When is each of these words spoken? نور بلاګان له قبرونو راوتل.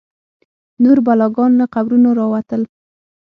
نور 0.83 0.97
بلاګان 1.05 1.51
له 1.59 1.65
قبرونو 1.73 2.09
راوتل. 2.19 2.61